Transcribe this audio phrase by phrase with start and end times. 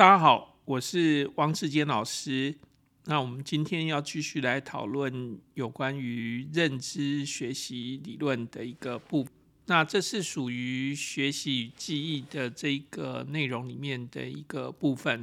[0.00, 2.56] 大家好，我是汪志坚老师。
[3.04, 9.30] 那我们今天要继续来讨论有关于认知学习理论的一个部分。
[9.66, 15.22] 那这是属于学习与记忆的这个内容里面的一个部分。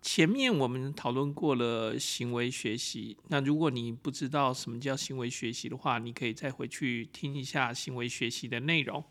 [0.00, 3.14] 前面我们讨论过了行为学习。
[3.28, 9.04] 那如果你不知道什么叫行为学习的话，你可以再回去听一下行为学习的内容。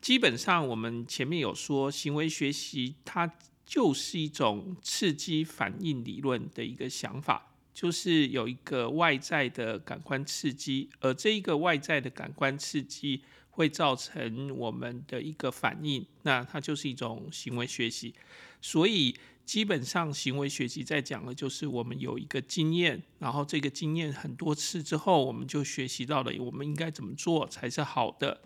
[0.00, 3.30] 基本上，我们前面有说，行为学习它。
[3.66, 18.14] 就是一种刺激反应理论的一个想法，就是有一个外在的感官刺激，而这一个外在的感官刺激会造成我们的一个反应，那它就是一种行为学习。
[18.60, 19.14] 所以
[19.44, 28.40] 基本上行为学习在讲的就是我们有一个经验，然后这个经验很多次之后，我们就学习到了我们应该怎么做才是好的。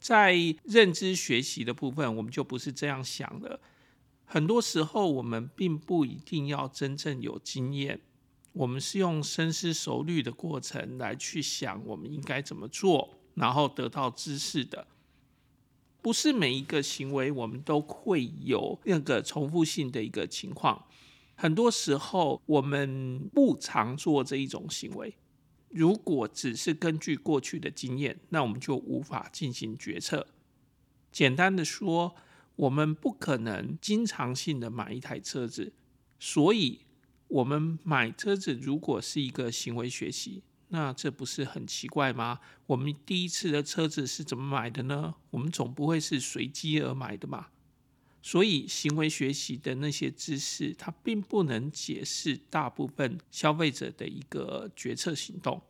[0.00, 3.60] 在认知学习的部分，我们就不是这样想了。
[4.32, 8.00] 很多时候，我们并不一定要真正有经验，
[8.54, 14.86] 我们是用深思熟虑的过程来去想我们应该怎么做，然后得到知识的。
[16.00, 20.86] 不是每一个行为我们都会有那个重复性的一个情况。
[21.34, 25.14] 很多时候，我们不常做这一种行为。
[25.68, 30.26] 如果只是根据过去的经验，那我们就无法进行决策。
[31.10, 32.14] 简单的说，
[32.62, 35.72] 我们不可能经常性的买一台车子，
[36.20, 36.78] 所以
[37.26, 42.38] 我们买车子如果是一个行为学习，那这不是很奇怪吗？
[42.66, 45.12] 我们第一次的车子是怎么买的呢？
[45.30, 47.48] 我们总不会是随机而买的嘛。
[48.22, 55.60] 所以行为学习的那些知识，它并不能解释大部分消费者的一个决策行动。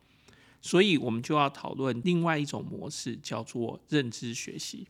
[0.60, 4.86] 所以我们就要讨论另外一种模式，叫做认知学习。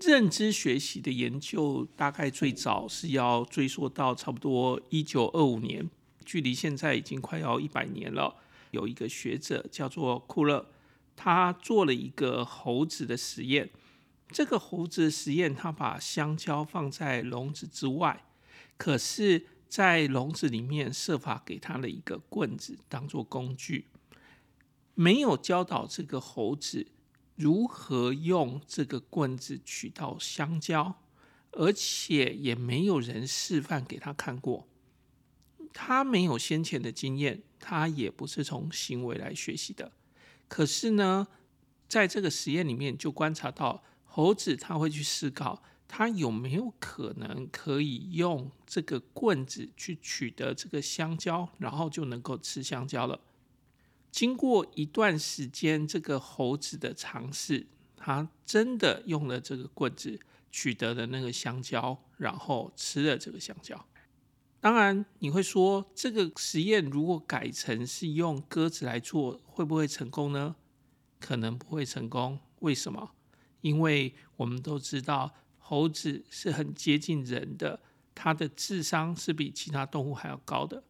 [0.00, 5.88] 认知学习的研究大概最早是要追溯到差不多一九二五年，
[6.24, 8.36] 距离现在已经快要一百年了。
[8.72, 10.66] 有一个学者叫做库勒，
[11.14, 13.70] 他做了一个猴子的实验。
[14.30, 18.24] 这个猴子实验，他把香蕉放在笼子之外，
[18.76, 23.86] 可是，在笼子里面设法给他了一个棍子当做工具，
[24.94, 26.88] 没有教导这个猴子。
[27.36, 31.00] 如何用这个棍子取到香蕉，
[31.52, 34.68] 而且也没有人示范给他看过。
[35.72, 39.90] 他没有先前的经验，他也不是从行为来学习的。
[40.46, 41.26] 可是呢，
[41.88, 53.18] 在这个实验里面就观察到，猴子他会去思考，他有没有可能可以用这个棍子去取得这个香蕉，然后就能够吃香蕉了。
[54.14, 57.66] 经过一段时间，这个猴子的尝试，
[57.96, 60.20] 他真的用了这个棍子
[60.52, 63.84] 取得了那个香蕉，然后吃了这个香蕉。
[64.60, 70.54] 当然，你会说这个实验如果改成是用鸽子来做，会不会成功呢？
[71.18, 72.38] 可能不会成功。
[72.60, 73.10] 为什么？
[73.62, 77.80] 因为我们都知道猴子是很接近人的，
[78.14, 80.84] 它的智商是比其他动物还要高的。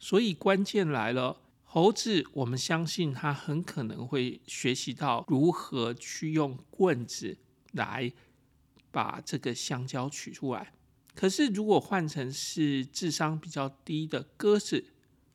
[0.00, 1.42] 所以关键来了。
[1.74, 7.36] 猴子，我们相信它很可能会学习到如何去用棍子
[7.72, 8.12] 来
[8.92, 10.72] 把这个香蕉取出来。
[11.16, 14.84] 可是，如果换成是智商比较低的鸽子，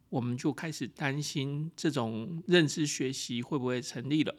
[0.07, 4.33] 我们就开始担心这种认知学习会不会成立了。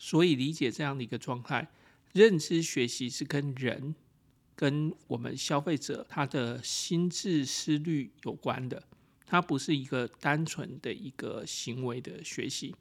[0.00, 1.70] 所以，理解这样的一个状态，
[2.12, 3.94] 认知学习是跟人、
[4.56, 8.82] 跟我们消费者他的心智思虑有关的。
[9.26, 12.74] 它不是一个单纯的一个行为的学习，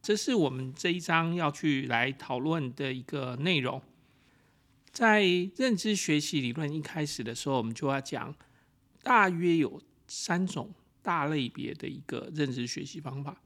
[0.00, 3.80] 这是我们这一章要去来讨论的一个内容。
[4.90, 5.22] 在
[5.56, 8.34] 认知学习理论一开始的时候，我们就要讲，
[9.02, 10.72] 大约有三种
[11.02, 13.42] 大类别的一个认知学习方法，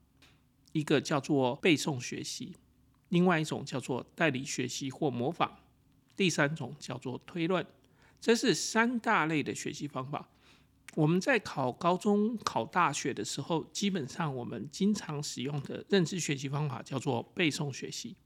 [0.73, 2.55] 一个叫做背诵学习，
[3.09, 5.51] 另外一种叫做代理学习或模仿，
[6.15, 7.67] 第三种叫做推论。
[8.21, 10.29] 这是三大类的学习方法。
[10.95, 18.17] 我们在考高中、考大学的时候，基本上我们经常使用的认知学习方法叫做背诵学习。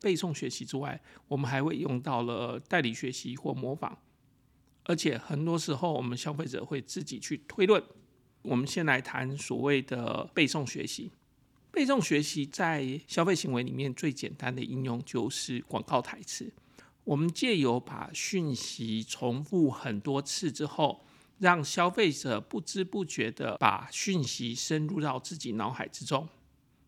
[0.00, 3.98] 背诵学习之外，我们还会用到了代理学习或模仿，
[4.84, 7.82] 而且很多时候我们消费者会自己去推论。
[8.42, 11.10] 我们先来谈所谓的背诵学习。
[11.70, 16.52] 背诵学习在消费行为里面最简单的应用就是广告台词。
[17.04, 21.04] 我们借由把讯息重复很多次之后，
[21.38, 26.28] 让消费者不知不觉地把讯息深入到自己脑海之中，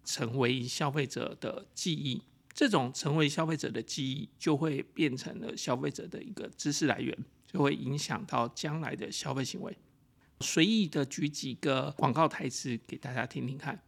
[0.04, 2.22] 成为消费者的记忆。
[2.52, 7.16] 这种成为消费者的记忆，就会变成了消费者的一个知识来源。
[7.52, 9.76] 就会影响到将来的消费行为。
[10.38, 13.82] 随意的举几个广告台词给大家听听看。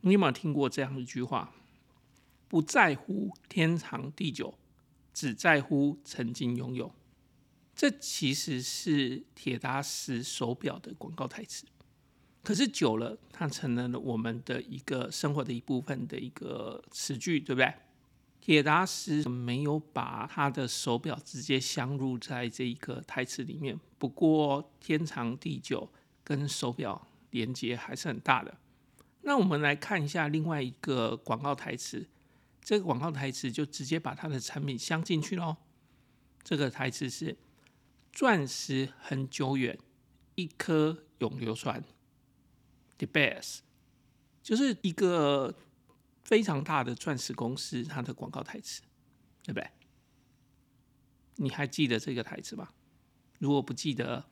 [0.00, 1.54] 你有没有听过这样一句话？
[2.48, 4.58] 不在乎天长地久，
[5.12, 6.92] 只在乎曾经拥有。
[7.74, 11.64] 这其实是铁达时手表的广告台词。
[12.42, 17.74] 可是久了，它成了我们的一个生活的一部分的一个词句，对不对？
[18.40, 23.80] 铁达时没有把他的手表直接镶入在这一个台词里面。
[23.96, 25.90] 不过天长地久
[26.22, 28.54] 跟手表连接还是很大的。
[29.22, 32.06] 那我们来看一下另外一个广告台词，
[32.60, 35.56] 这个广告台词就直接把它的产品镶进去喽。
[36.42, 37.34] 这个台词是：
[38.14, 39.76] 钻石很久远，
[40.36, 41.82] 一颗永流传。
[42.96, 43.58] The best，
[44.40, 45.52] 就是一个
[46.22, 48.82] 非常大的钻石公司，它的广告台词，
[49.42, 49.68] 对不对？
[51.36, 52.68] 你还记得这个台词吗？
[53.40, 54.24] 如果不记得，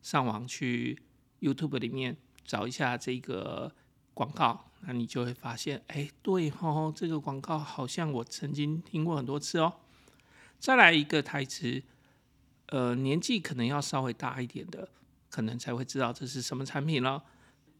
[0.00, 1.02] 上网去
[1.40, 3.74] YouTube 里面找一下这个
[4.14, 9.80] 广告，那你就会发现，哎，对哦，这个广告好像我曾经听过很多次哦。
[10.60, 11.82] 再来一个台词，
[12.74, 14.88] 呃，年纪可能要稍微大一点的，
[15.30, 17.22] 可能才会知道这是什么产品了。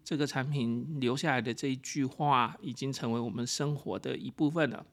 [0.05, 4.87] 这个产品留下来的这一句话，已经成为我们生活的一部分了。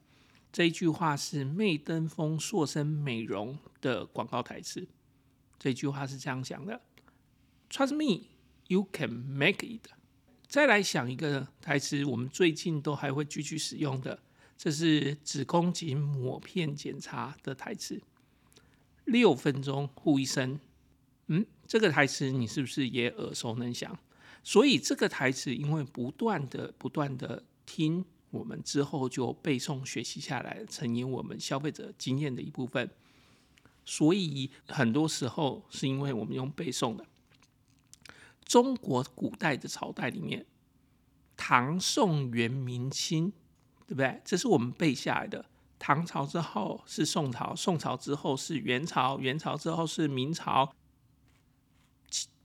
[0.51, 4.87] 这一句话是媚登峰塑身美容的广告台词。
[5.59, 6.81] 这句话是这样讲的
[7.69, 8.29] ：“Trust me,
[8.69, 9.87] you can make it。”
[10.49, 14.17] 再来想一个台词，我们最近都还会继续使用的，
[14.57, 18.01] 这是子宫颈抹片检查的台词。
[19.11, 20.57] 六分钟护一生，
[21.27, 23.97] 嗯，这个台词你是不是也耳熟能详？
[24.41, 32.89] 所以这个台词，因为不断的、不断的听，我们之后就背诵学习下来，成为我们消费者经验的一部分。
[33.83, 37.05] 所以很多时候是因为我们用背诵的。
[38.45, 40.45] 中国古代的朝代里面，
[41.35, 43.33] 唐、宋、元、明、清，
[43.85, 44.21] 对不对？
[44.23, 45.45] 这是我们背下来的。
[45.81, 50.75] 唐朝之后是宋朝，宋朝之后是元朝，元朝之后是明朝，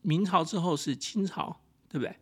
[0.01, 1.61] 明朝之后是清朝。
[1.89, 2.15] 对不对？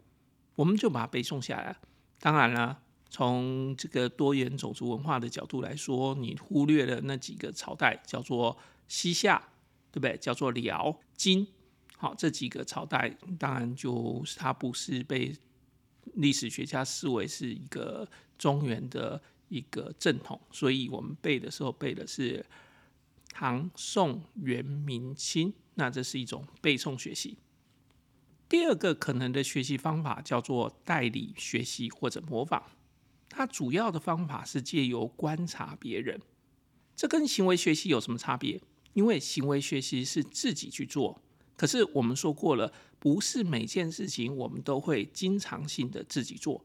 [0.56, 1.74] 我们就把它背下来。
[2.20, 8.56] 当然了，从这个多元种族文化的角度来说，你忽略了那几个朝代，叫做
[8.86, 9.42] 西夏，
[9.90, 10.16] 对不对？
[10.18, 11.48] 叫做辽、金，
[11.96, 15.34] 好，这几个朝代，当然就是它不是被
[16.12, 18.06] 历史学家视为是一个
[18.36, 19.20] 中原的
[19.54, 22.44] 一个正统，所以我们背的时候背的是
[23.32, 27.38] 唐、宋、元、明、清，那这是一种背诵学习。
[28.48, 32.62] 第二个可能的学习方法叫做代理学习或者模仿，
[33.28, 36.20] 它主要的方法是借由观察别人。
[36.96, 38.60] 这跟行为学习有什么差别？
[38.92, 41.20] 因为行为学习是自己去做，
[41.56, 46.64] 可是我们说过了，不是每件事情我们都会经常性的自己做，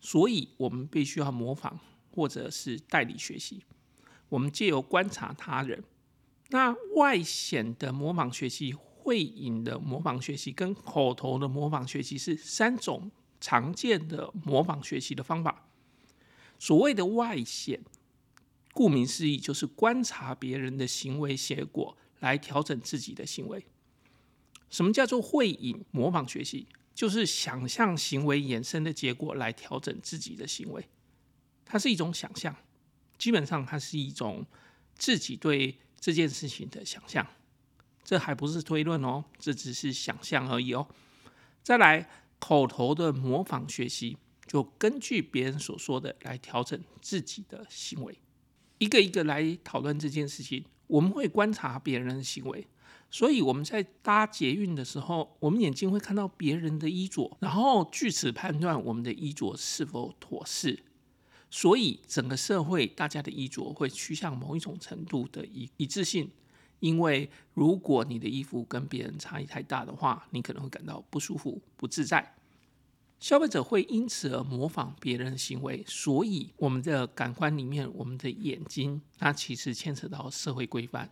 [0.00, 1.78] 所以我们必须要模仿
[2.10, 3.64] 或者是代理学习。
[4.28, 5.82] 我们借由观察他人，
[6.48, 8.74] 那外显的模仿学习。
[9.00, 13.10] 会影的模仿学习跟口头的模仿学习是三种
[13.40, 15.66] 常见的模仿学习的方法。
[16.58, 17.80] 所谓的外显，
[18.74, 23.64] 顾名思义就是观察别人的行为结果来调整自己的行为。
[24.68, 26.66] 什么叫做会影模仿学习？
[26.92, 30.86] 就是想象行为衍生的结果来调整自己的行为。
[31.68, 32.56] 它是一种想象，
[33.18, 34.44] 基本上它是一种
[34.96, 37.26] 自己对这件事情的想象。
[38.02, 40.88] 这还不是推论哦，这只是想象而已哦。
[41.62, 42.08] 再来，
[42.38, 48.18] 口头的模仿学习，就根据别人所说的来调整自己的行为，
[48.78, 50.64] 一个一个来讨论这件事情。
[50.86, 52.66] 我们会观察别人的行为，
[53.10, 60.82] 所以我们在搭捷运的时候，我们眼睛会看到别人的衣着，然后据此判断我们的衣着是否妥适。
[61.50, 66.30] 所以整个社会大家的衣着会趋向某一种程度的一一致性。
[66.80, 72.34] 因为如果你的衣服跟别人差异太大的话，你可能会感到不舒服、不自在。
[73.18, 81.10] 消费者会因此而模仿别人的行为，所以我们的感官里面，我们的眼睛，它其实牵扯到社会规范。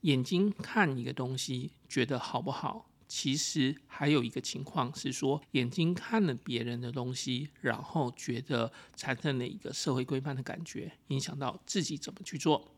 [0.00, 12.74] 眼睛看一个东西觉得好不好，其实还有一个情况是说，眼睛看了别人的东西，然后觉得产生了一个社会规范的感觉，影响到自己怎么去做。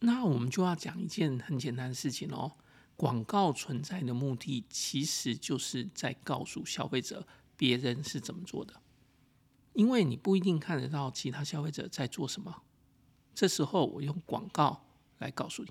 [0.00, 2.52] 那我们就要讲一件很简单的事情哦。
[2.96, 8.80] 广告存在的目的，其实就是在告诉消费者别人是怎么做的，
[9.74, 12.62] 因为你不一定看得到其他消费者在做什么。
[13.34, 14.86] 这时候，我用广告
[15.18, 15.70] 来告诉你。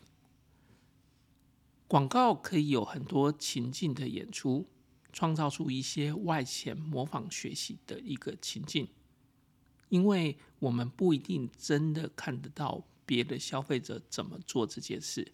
[1.95, 4.67] 广告可以有很多情境的演出，
[5.13, 8.85] 创造出一些外显模仿学习的一个情境，
[9.87, 15.25] 因为我们不一定真的看得到别的消费者怎么做这件事，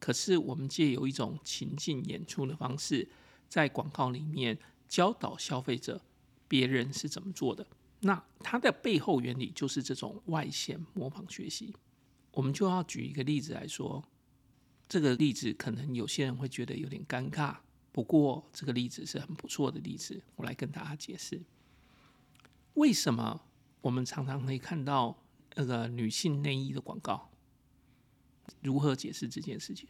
[0.00, 3.08] 可是我们借由一种情境演出的方式，
[3.48, 4.58] 在广告里面
[4.88, 6.02] 教导消费者
[6.48, 7.64] 别人是怎么做的。
[8.00, 11.72] 那它的背后原理就是这种外显模仿学习。
[12.32, 14.02] 我们就要举一个例子来说。
[14.88, 17.56] 这个例子可能有些人会觉得有点尴尬，
[17.92, 21.42] 不过这个例子是很不错的例子，我来跟大家解释
[22.74, 23.42] 为什么
[23.82, 25.22] 我们常常可以看到
[25.56, 27.28] 那个女性内衣的广告。
[28.62, 29.86] 如何解释这件事情？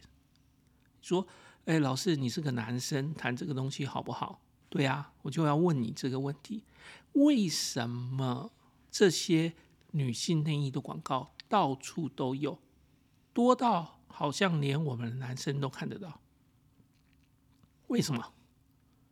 [1.01, 1.25] 说，
[1.63, 4.41] 哎，老师，你是个男生，谈这个东西好不好？
[4.67, 6.65] 对啊，我就要问你这个问题：
[7.13, 8.51] 为什么
[8.91, 9.53] 这些
[9.91, 12.59] 女性内衣的广告到处都有，
[13.33, 13.98] 多到？
[14.09, 16.19] 好像连我们男生都看得到，
[17.87, 18.33] 为什么？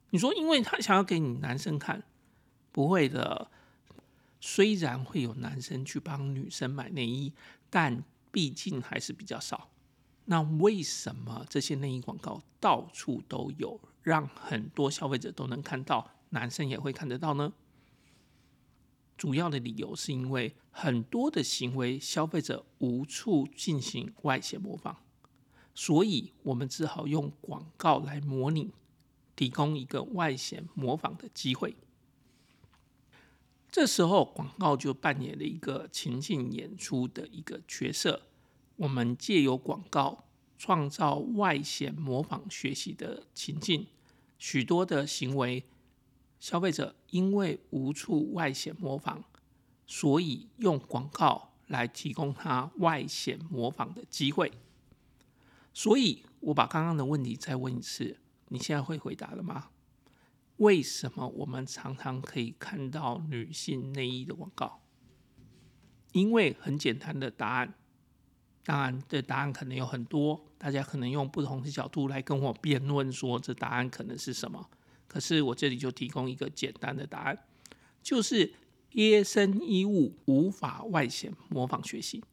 [0.10, 2.04] 你说，因为他想要给你男生看，
[2.72, 3.50] 不会的。
[4.40, 7.34] 虽然会有男生去帮女生买内衣，
[7.72, 9.70] 但毕竟还是比较少。
[10.26, 17.52] 那为什么这些内衣广告到处都有，让很多消费者都能看到，男生也会看得到呢？
[19.18, 24.98] 主要的理由是因为很多的行为，消费者无处进行外显模仿，
[25.74, 28.72] 所以我们只好用广告来模拟，
[29.36, 31.76] 提供一个外显模仿的机会。
[33.72, 38.22] 这时候，广告就扮演了一个情境演出的一个角色。
[38.76, 40.26] 我们借由广告
[40.60, 43.88] 创造外显模仿学习的情境，
[44.38, 45.66] 许多的行为。
[46.40, 49.24] 消费者因为无处外显模仿，
[49.86, 54.52] 所以用广告来提供他外显模仿的机会。
[55.74, 58.18] 所以我把刚刚的问题再问一次，
[58.50, 59.70] 你现在会回答了吗？
[60.58, 64.82] 为什么我们常常可以看到女性内衣的广告？
[66.14, 67.76] 因为很简单的答案，
[68.64, 74.68] 当然这答案可能有很多，大家可能用不同的角度来跟我辩论，说这答案可能是什么。
[75.08, 77.46] 可是我这里就提供一个简单的答案，
[78.04, 78.54] 就是
[78.90, 82.24] 贴身衣物无法外显模仿学习。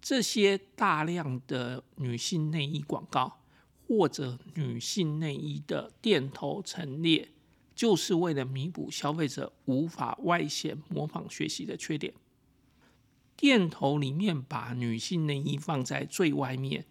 [0.00, 3.40] 这些大量的女性内衣广告
[3.86, 7.28] 或者女性内衣的店头陈列，
[7.74, 12.14] 就是为了弥补消费者无法外显模仿学习的缺点。
[13.36, 16.86] 店头里面把女性内衣放在最外面。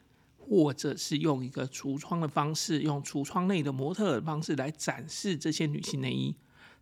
[0.50, 6.34] 或者是用一个橱窗的方式，用橱窗内的模特的方式来展示这些女性内衣，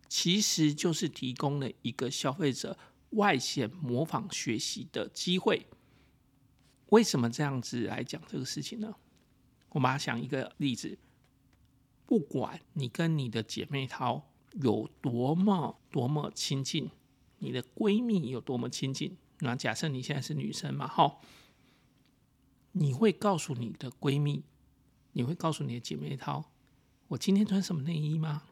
[0.07, 2.77] 其实就是提供了一个消费者
[3.12, 5.65] 外显模仿学习的机会。
[6.89, 8.93] 为什么这样子来讲这个事情呢？
[9.69, 11.00] 我们想一个例子，
[12.05, 14.29] 不管你跟你的姐妹淘
[14.62, 16.91] 有多么多么亲近，
[17.39, 21.19] 你的闺蜜有多么亲近，那假设你现在是女生嘛，好。
[22.77, 24.44] 你会告诉你的闺蜜，
[25.13, 26.51] 你会告诉你的姐妹淘，
[27.08, 28.44] 我今天穿什么内衣吗？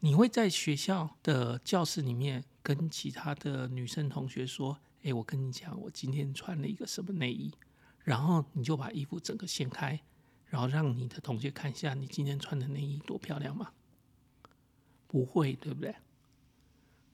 [0.00, 7.52] 你会在学校的教室里面跟其他的女生同学说：“哎，我跟你讲，我今天穿了一个什么内衣。”
[8.02, 10.00] 然后你就把衣服整个掀开，
[10.46, 13.72] 然后让你的同学看一下你今天穿的内衣多漂亮吗？
[15.06, 15.94] 不会，对不对？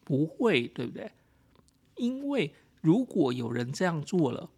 [0.04, 1.11] 不会，对不对？
[1.96, 4.49] 因为如果有人这样做了。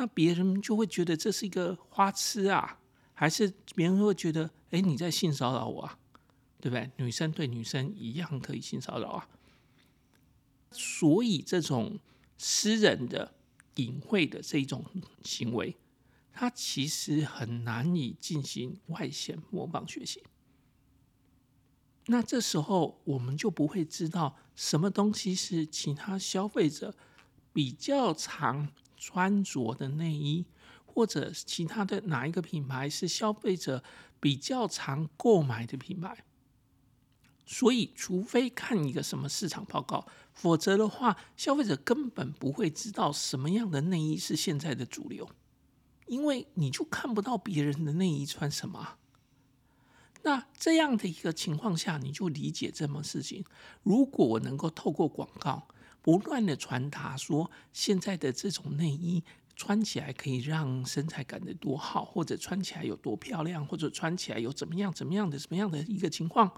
[0.00, 2.80] 那别人就会觉得这是一个花痴啊，
[3.12, 5.98] 还是别人会觉得，哎，你在性骚扰我啊，
[6.58, 6.90] 对不对？
[6.96, 9.28] 女生对女生一样可以性骚扰啊。
[10.72, 11.98] 所以这种
[12.38, 13.34] 私人的、
[13.74, 14.82] 隐晦的这一种
[15.22, 15.76] 行为，
[16.32, 20.22] 它其实很难以进行外显模仿学习。
[22.06, 26.94] 那这时候我们就不会知道什么东西是其他消费者
[27.52, 28.72] 比较常。
[29.00, 30.44] 穿着的内衣，
[30.84, 33.82] 或者其他的哪一个品牌是消费者
[34.20, 36.24] 比较常购买的品牌？
[37.46, 45.28] 所以，除非看一个什么市场报告，否则的话，消费者根本不会知道什么样的内衣是现在的主流，
[46.06, 48.98] 因为你就看不到别人的内衣穿什么。
[50.22, 53.42] 那这样的一个情况下，你就理解这么事情。
[53.82, 55.66] 如果我能够透过广告，
[56.02, 59.22] 不断的传达说，现在的这种内衣
[59.54, 66.50] 穿起来可以让身材感得多好，或者穿起来有多漂亮，或者穿起来有怎么样、怎么样的、怎么样的一个情况，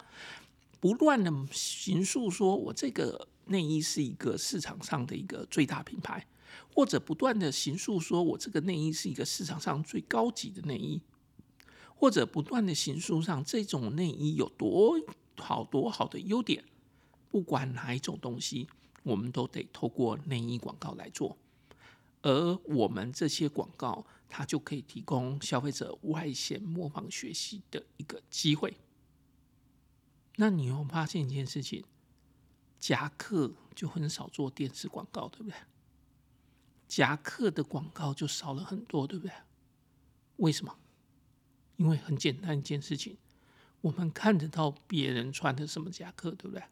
[0.79, 6.25] 不断的形塑说，我这个内衣是一个市场上的一个最大品牌，
[6.73, 11.01] 或者不断的形塑说我这个内衣是一个市场上最高级的内衣，
[11.97, 14.95] 或者不断的形塑上这种内衣有多
[15.37, 16.63] 好多好的优点。
[17.29, 18.69] 不管哪一种东西，
[19.03, 21.37] 我们都得透过内衣广告来做，
[22.23, 28.77] 而我们这些广告，它就可以提供消费者外显模仿学习的一个机会。
[30.37, 31.85] 那你有发现一件事情？
[32.79, 35.55] 夹克就很少做电视广告，对不对？
[36.89, 39.33] 夹克的广告就少了很多，对不对？
[40.37, 40.77] 为什么？
[41.77, 43.17] 因为很简单一件事情，
[43.81, 46.65] 我们看得到别人穿的什么夹克，对不对？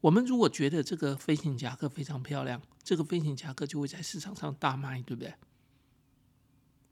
[0.00, 5.34] 我们如果觉得这个飞行夹克非常漂亮，这个飞行夹克就会在市场上大卖，对不对？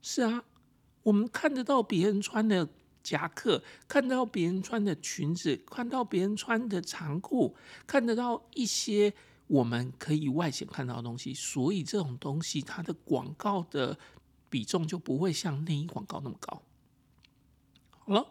[0.02, 0.44] 是啊，
[1.04, 2.68] 我们看得到别人穿的
[3.04, 7.54] 夹克，看到别人穿的裙子，看到别人穿的长裤，
[7.86, 9.14] 看得到一些
[9.46, 13.96] 我们可以外显看到的东西，所以这种东西它的广告的
[14.50, 16.60] 比重就不会像内衣广告那么高。
[17.90, 18.26] 好了，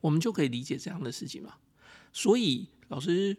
[0.00, 1.54] 我们就可以理解这样的事情嘛。
[2.12, 3.36] 所以老师。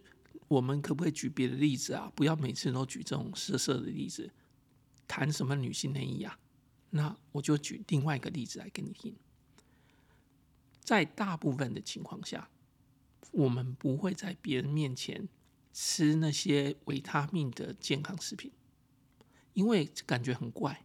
[0.51, 2.11] 我们可不可以举别的例子啊？
[2.13, 4.29] 不要每次都举这种色色的例子。
[5.07, 6.37] 谈什么女性内衣啊？
[6.89, 9.15] 那我就举另外一个例子来给你听。
[10.81, 12.49] 在大部分的情况下，
[13.31, 15.29] 我们不会在别人面前
[15.71, 18.51] 吃那些维他命的健康食品，
[19.53, 20.83] 因为感觉很怪。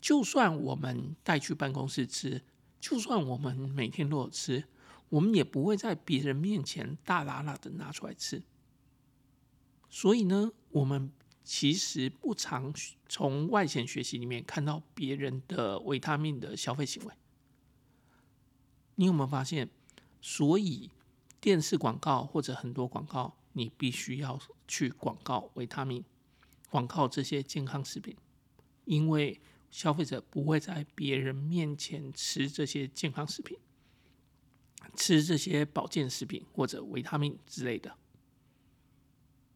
[0.00, 2.42] 就算我们带去办公室吃，
[2.80, 4.64] 就算我们每天都有吃，
[5.10, 8.42] 我们也不会在别人面前大喇喇的拿出来吃。
[9.94, 11.12] 所以呢，我们
[11.44, 12.72] 其实不常
[13.10, 17.12] 从外显学习里面看到别人的维他命的消费行为。
[18.94, 19.68] 你有没有发现？
[20.22, 20.90] 所以
[21.42, 26.02] 电视广告或者很多广告，你必须要去广告维他命，
[26.70, 28.16] 广告这些健康食品，
[28.86, 29.38] 因为
[29.70, 33.58] 消费者不会在别人面前吃这些健康食品，
[34.96, 37.98] 吃这些保健食品或者维他命之类的。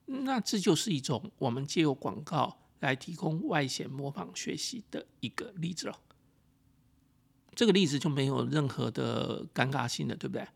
[0.06, 5.98] 那这就是一种我们借由广告来提供外显模仿学习的一个例子了。
[7.54, 10.46] 这个例子就没有任何的尴尬性了，对不对？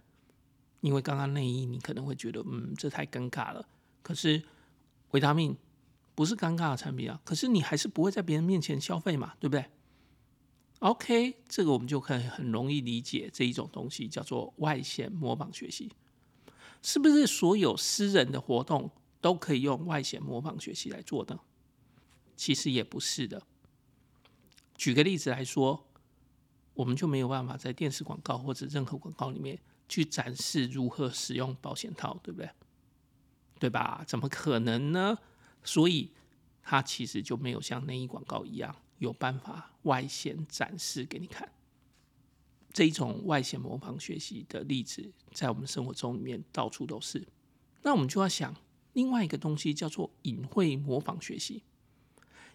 [0.81, 3.67] 因为刚刚内衣你可能会觉得，嗯，这太尴尬了。
[4.03, 4.43] 可是
[5.11, 5.57] 维他命
[6.15, 9.65] 不是尴尬的产品啊，可是你还是不会在别人面前消费嘛，对不对
[10.81, 15.91] ？OK，这个我们就可以很容易理解这一种东西叫做外显模仿学习，
[16.83, 18.91] 是不是所有私人的活动？
[19.21, 21.39] 都可以用外显模仿学习来做的，
[22.37, 23.43] 其实也不是的。
[24.75, 25.87] 举个例子来说，
[26.73, 32.49] 我们就没有办法在电视广告或者任何广告里面去展示如何使用保险套，对不对？
[33.59, 34.03] 对吧？
[34.07, 35.19] 怎么可能呢？
[35.63, 36.13] 所以
[36.63, 41.53] 它其实就没有像内衣广告一样有办法外显展示给你看。
[42.73, 47.29] 这一种外显模仿学习的例子，在我们生活中里面到处都是。
[47.83, 48.57] 那我们就要想。
[48.93, 51.63] 另外一个东西叫做隐晦模仿学习。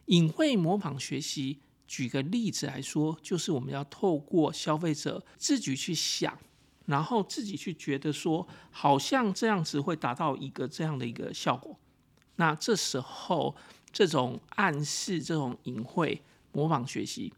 [0.06, 6.38] 隐晦模仿学习，举个例子来说，就是我们要透过消费者自己去想，
[6.86, 11.80] 然后自己去觉得说，好像这样子会达到一个这样的一个效果。
[12.36, 13.56] 那这时候，
[13.92, 16.22] 这种暗示、这种隐晦
[16.52, 17.34] 模仿学习，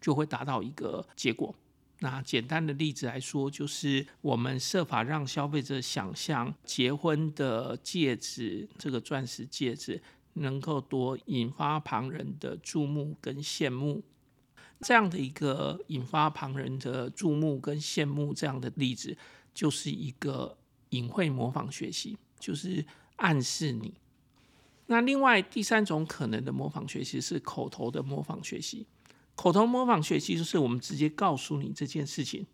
[0.00, 1.54] 就会达到一个结果。
[2.02, 14.02] 那简单的例子来说，就是我们设法让消费者想象结婚的戒指，这个钻石戒指能够多引发旁人的注目跟羡慕。
[14.80, 19.14] 这样的一个引发旁人的注目跟羡慕这样的例子，
[19.52, 20.56] 就是一个
[20.90, 22.82] 隐晦模仿学习，就是
[23.16, 23.92] 暗示你。
[24.86, 28.86] 那另外第三种可能的模仿学习是口头的模仿学习。
[29.40, 32.46] 口头模仿学习就是我们直接告诉你这件事情，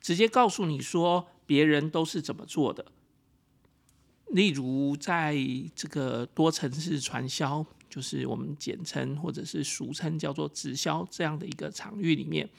[0.00, 2.84] 直接告诉你说别人都是怎么做的。
[4.30, 5.36] 例如，在
[5.76, 12.50] 这个多层次传销，就是我们简称或者是俗称叫做直销这样的一个场域里面，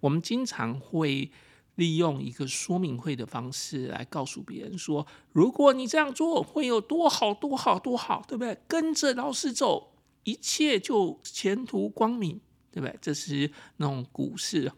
[0.00, 1.30] 我们经常会
[1.76, 8.58] 利用一个说明会的方式来告诉别人说，如果你这样做会有多好多好多好，对不对？
[8.66, 9.92] 跟着老师走，
[10.24, 12.40] 一切就前途光明。
[12.76, 12.94] 对不对？
[13.00, 14.70] 这是那种股市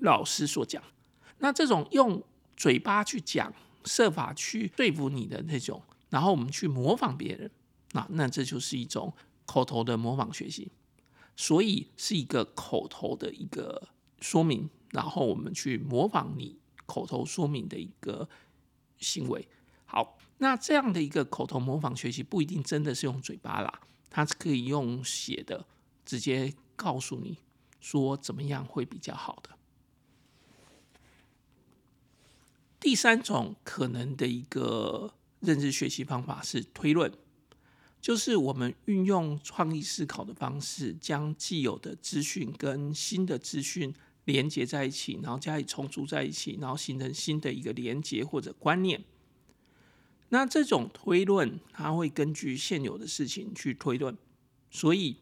[0.00, 0.82] 老师所讲。
[1.38, 2.22] 那这种用
[2.54, 3.50] 嘴巴去讲，
[3.86, 7.50] 设法去说服你的那种，然后我们去模仿别人，
[7.92, 9.10] 那那这就是一种
[9.46, 10.70] 口头的模仿学习。
[11.34, 13.88] 所以是一个口头的一个
[14.20, 18.28] 说明，然后我们去模仿你口头说明的一个
[18.98, 19.48] 行为。
[19.86, 25.64] 好，那这样的一个口头模仿学习不一定真的是用嘴巴啦，它是可以用写的。
[26.04, 27.36] 直接告诉你
[27.80, 29.50] 说怎么样会比较好的。
[32.78, 37.12] 第三种可能的一个认知学习方法是推论，
[38.00, 43.92] 就是我们运用创意思考的方式，将既有的资讯跟新的资讯
[44.24, 49.02] 连接在一起，然后加以重组在一起，然后形成新的一个连接或者观念。
[50.28, 54.16] 那这种推论，它会根据现有的事情去推论，
[54.70, 55.16] 所以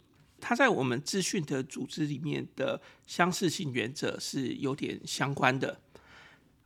[0.47, 5.81] 它在我们资讯的组织里面的相似性原则是有点相关的。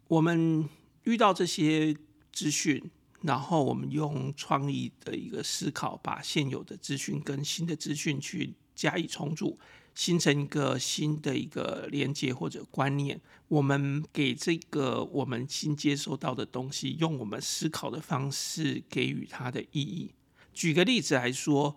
[0.09, 0.69] 我们
[1.05, 1.97] 遇到这些
[2.33, 2.91] 资讯，
[3.23, 9.57] 然后我们用创意的一个思考，把现有的资讯跟新的资讯去加以重组。
[9.95, 20.13] 形成一个新的一个连接或者观念，我们给这个我们新接收到的东西，用我们思考的方式给予它的意义。
[20.55, 21.77] 举个例子来说，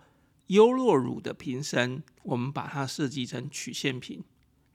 [0.51, 4.21] 优酪乳的瓶身，我们把它设计成曲线瓶，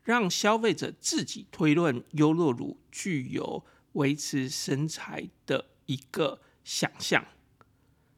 [0.02, 3.62] 让消费者自己推论优酪乳具有
[3.92, 7.22] 维持身材的一个想象。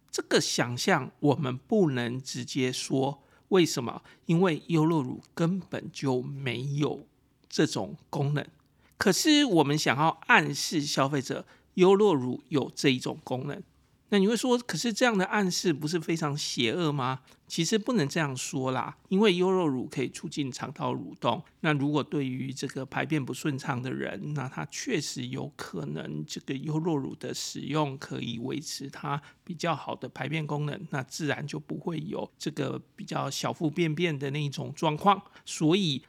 [0.08, 3.24] 这个想象我们不能直接说。
[3.48, 4.02] 为什么？
[4.26, 7.08] 因为优酪乳根本就没有
[7.48, 8.46] 这种功能。
[8.96, 11.44] 可是我们想要暗示消费者，
[11.74, 13.60] 优酪乳有这一种功能。
[14.10, 17.20] 那你会说，可是这样的暗示不是非常邪恶吗？
[17.46, 21.42] 其实不能这样说啦，因为优酪乳可以促进肠道蠕动。
[21.60, 35.22] 那如果对于这个排便不顺畅的人，那他确实有可能这个优酪乳的使用可以维持他比较好的排便功能，那自然就不会有这个比较小腹便便的那一种状况。
[35.44, 36.02] 所以。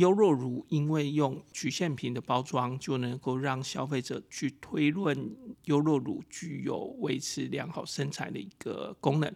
[0.00, 9.30] 优酪乳因为用曲线瓶的包装，就能够让消费者去推论优酪乳具有维持良好身材的一个功能，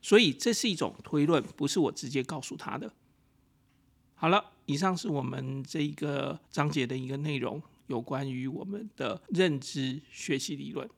[0.00, 2.94] 所以这是一种推论，不是我直接告诉他的。
[4.14, 10.88] 好了，以上是我们这一个章节的一个内容，有关于我们的认知学习理论。